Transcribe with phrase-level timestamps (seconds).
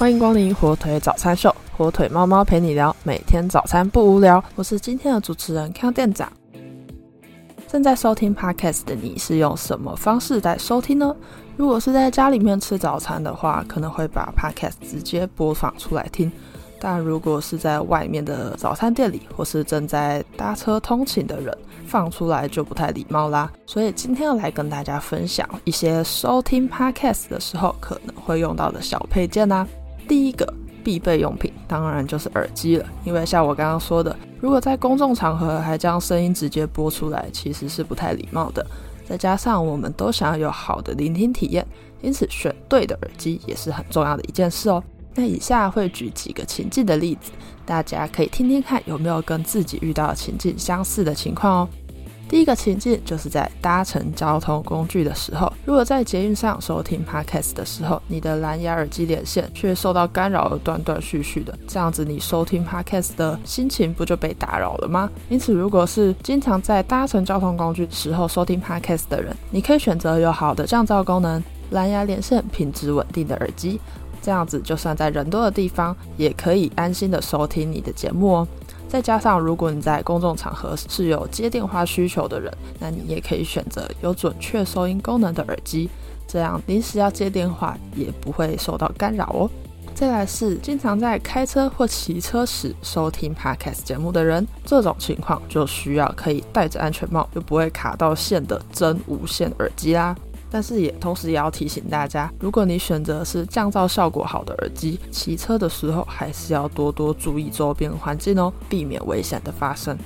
[0.00, 4.42] 欢迎光临火腿早餐秀，火腿猫猫陪你聊，每天早餐不无聊。
[4.54, 6.32] 我是今天的主持人康店长。
[7.68, 11.14] 正在收听 Podcast 的你是用什么方式在收听呢？
[11.58, 16.30] 如果是在家里面吃早餐的话，可能会把 Podcast 直接播放出来听；
[16.80, 21.54] 但如果是在外面的早餐店里，或是正在搭车通勤的人，
[21.86, 23.52] 放出来就不太礼貌啦。
[23.66, 29.68] 所以今天要来跟大家分享一些收听 Podcast 的时候可能会用到的小配件啦。
[30.10, 30.44] 第一个
[30.82, 38.66] 必备用品当然就是耳机了，因为像我刚刚说的，如果在公众场合还将声音直接播出来，其实是不太礼貌的。
[39.08, 41.64] 再加上我们都想要有好的聆听体验，
[42.02, 44.82] 因此选对的耳机也是很重要的一件事哦。
[45.14, 47.30] 那以下会举几个情境的例子，
[47.64, 51.68] 大家可以听听看有没有跟自己遇到的情境相似的情况哦。
[52.30, 65.10] 第一个情境就是在搭乘交通工具的时候，如果在捷运上收听 podcast 的时候，你的蓝牙耳机连线却受到干扰而断断续续的，这样子你收听 podcast 的心情不就被打扰了吗？
[65.28, 73.80] 因此，如果是经常在搭乘交通工具时候收听 podcast 的人，你可以选择有好的降噪功能、蓝牙连线品质稳定的耳机，
[74.22, 78.48] 这样子就算在人多的地方，也可以安心的收听你的节目哦。
[78.90, 85.88] 再加上，如果你在公众场合是有接电话需求的人，那你也可以选择有准确收音功能的耳机，
[86.26, 89.48] 这样临时要接电话也不会受到干扰哦。
[89.94, 100.16] 再来是经常在开车或骑车时收听 podcast 节目的人，这种情况就需要可以戴着安全帽又不会卡到线的真无线耳机啦。
[100.50, 109.96] 但是也同时也要提醒大家，如果你选择是降噪效果好的耳机，骑车的时候还是要多多注意周边环境哦，避免危险的发生。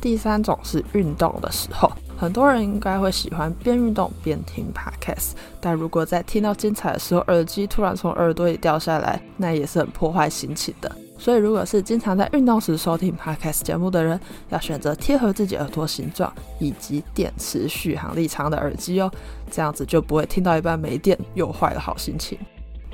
[0.00, 10.90] 第三种是运动的时候，很多人应该会喜欢边运动边听 podcast，但如果在听到精彩的时候，耳机突然从耳朵里掉下来，那也是很破坏心情的。
[11.18, 14.18] 所以，如果是经常在运动时收听 podcast 节目的人，
[14.50, 19.10] 要选择贴合自己耳朵形状以及电池续航力长的耳机哦，
[19.50, 22.38] 这样子就不会听到一半没电又坏了好心情。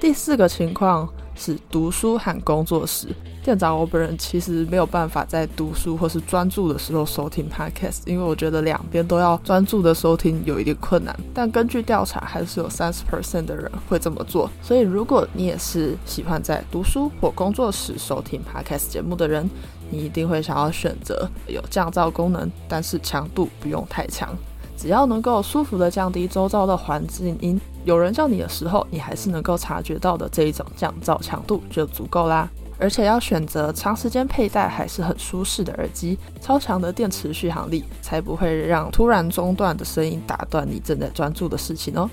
[0.00, 3.08] 第四个情况是读书和工作时，
[3.42, 11.18] 店长我本人其实没有办法在读书或是专注的时候收听 podcast，因为我觉得两边都要专注的收听有一点困难。
[11.32, 14.50] 但根据调查，还是有三十 percent 的人会这么做。
[14.62, 19.48] 所以如果你也是喜欢在读书或工作时收听 podcast 节目的人，
[19.90, 24.36] 你一定会想要选择有降噪功能，但是强度不用太强。
[24.76, 32.48] 只要能够舒服的降低周遭的环境音，有人叫你的时候，你还是能够察觉到的这一种降噪强度就足够啦。
[32.76, 42.10] 而且要选择长时间佩戴还是很舒适的耳机，超强的电池续航力，才不会让突然中断的声音打断你正在专注的事情哦。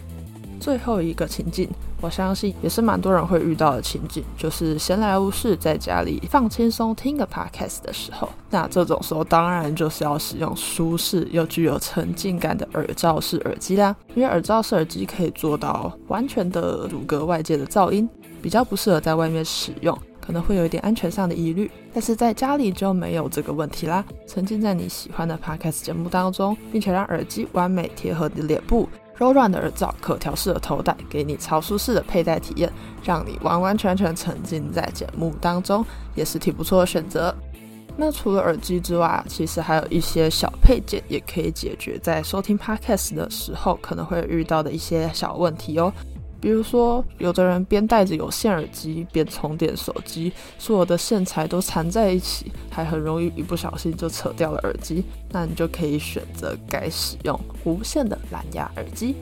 [0.62, 1.68] 最后一个情境，
[2.00, 8.30] 我相信也是蛮多人会遇到的情景，就是闲来无事在家里放轻松听个 podcast 的时候。
[8.52, 18.08] 那这种时候当然就是要使用舒适又具有沉浸感的耳罩式耳机啦，因为耳罩式耳机可以做到完全的阻隔外界的噪音，
[18.40, 21.72] 比较不适合在外面使用，可能会有一点安全上的疑虑。
[21.92, 28.88] 但是在家里就没有这个问题啦，沉浸在你喜欢的 podcast 节目当中，并且让耳机完美贴合你的脸部。
[29.22, 32.74] 柔软的耳罩，可调式的头戴，给你超舒适的佩戴体验，
[33.04, 37.32] 让你完完全全沉浸在节目当中，也是挺不错的选择。
[37.96, 45.94] 那除了耳机之外，其实还有一些小配件，也可以解决在收听 podcast 的时候可能会遇到的一些小问题哦。
[46.42, 55.04] 比如说，有的人边戴着有线耳机边充电手机，所有的线材都缠在一起，还很容易一不小心就扯掉了耳机。
[55.30, 59.16] 那你就可以选择改使用无线的蓝牙耳机，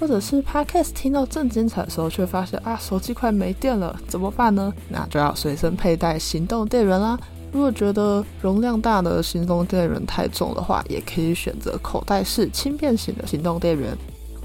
[0.00, 4.74] 或者是 Podcast 听到正精彩的时候，却发现啊手机快没电了，怎么办呢？
[4.88, 7.16] 那就要随身佩戴行动电源啦。
[7.52, 13.96] 如果觉得容量大的行动电源太重的话，也可以选择口袋式轻便型的行动电源。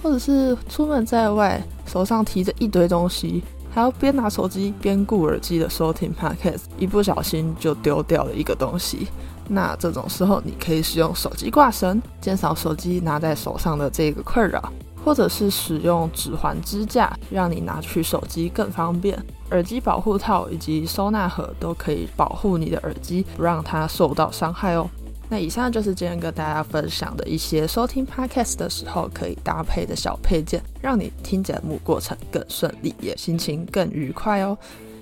[0.01, 9.07] 或者是出门在外，手上提着一堆东西，还要边拿手机边顾耳机的收听 podcast，一不小心就丢掉了一个东西。
[9.47, 14.61] 那这种时候，你可以使用手机挂绳，减少手机拿在手上的这个困扰；
[15.03, 19.17] 或者是使用指环支架，让你拿取手机更方便。
[19.49, 24.87] 耳机保护套以及收纳盒都可以保护你的耳机，不让它受到伤害哦。
[25.29, 34.57] 那以上就是今天跟大家分享的一些收听 podcast 的时候可以搭配的小配件，让你听节目过程更顺利，也心情更愉快哦。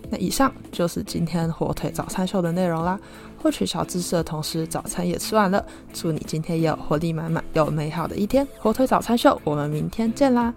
[0.10, 3.00] 那以上就是今天火腿早餐秀的内容啦。
[3.40, 5.64] 获取小知识的同时，早餐也吃完了，
[5.94, 8.46] 祝你今天也有活力满满又美好的一天。
[8.58, 10.54] 火腿早餐秀，我们明天见啦！